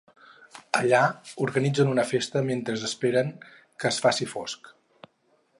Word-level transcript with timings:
Allà 0.79 1.01
organitzen 1.49 1.91
una 1.93 2.07
festa 2.13 2.43
mentre 2.49 2.77
esperen 2.91 3.33
que 3.45 3.93
es 3.93 4.03
faci 4.07 4.31
fosc. 4.37 4.77